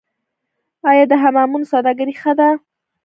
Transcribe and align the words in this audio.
آیا 0.89 1.03
د 1.11 1.13
حمامونو 1.23 1.69
سوداګري 1.73 2.13
ښه 2.21 2.31
ده؟ 2.39 2.49